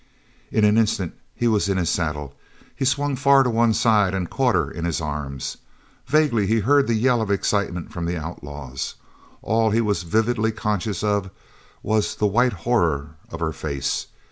[0.51, 2.33] In an instant he was in his saddle.
[2.75, 5.57] He swung far to one side and caught her in his arms.
[6.07, 8.95] Vaguely he heard the yell of excitement from the outlaws.
[9.43, 11.29] All he was vividly conscious of
[11.83, 14.07] was the white horror of her face.